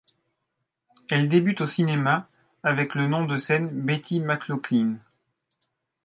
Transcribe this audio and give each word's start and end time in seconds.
Elle 1.11 1.29
débute 1.29 1.61
au 1.61 1.67
cinéma 1.67 2.27
avec 2.63 2.95
le 2.95 3.05
nom 3.05 3.25
de 3.27 3.37
scène 3.37 3.67
Betty 3.67 4.19
McLaughlin. 4.19 4.95